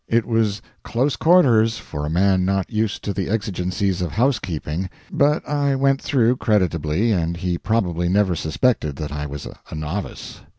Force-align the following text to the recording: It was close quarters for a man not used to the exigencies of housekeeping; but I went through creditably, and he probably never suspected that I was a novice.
It 0.07 0.25
was 0.25 0.63
close 0.81 1.15
quarters 1.15 1.77
for 1.77 2.07
a 2.07 2.09
man 2.09 2.43
not 2.43 2.71
used 2.73 3.03
to 3.03 3.13
the 3.13 3.29
exigencies 3.29 4.01
of 4.01 4.13
housekeeping; 4.13 4.89
but 5.11 5.47
I 5.47 5.75
went 5.75 6.01
through 6.01 6.37
creditably, 6.37 7.11
and 7.11 7.37
he 7.37 7.59
probably 7.59 8.09
never 8.09 8.35
suspected 8.35 8.95
that 8.95 9.11
I 9.11 9.27
was 9.27 9.45
a 9.45 9.75
novice. 9.75 10.39